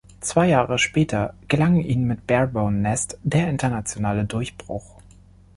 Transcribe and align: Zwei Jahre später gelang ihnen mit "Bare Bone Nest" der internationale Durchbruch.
Zwei 0.19 0.47
Jahre 0.47 0.79
später 0.79 1.35
gelang 1.47 1.79
ihnen 1.79 2.07
mit 2.07 2.25
"Bare 2.25 2.47
Bone 2.47 2.75
Nest" 2.75 3.19
der 3.23 3.47
internationale 3.51 4.25
Durchbruch. 4.25 4.95